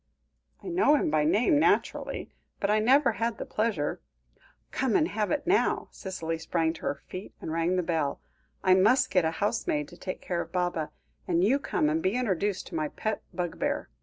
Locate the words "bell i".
7.83-8.73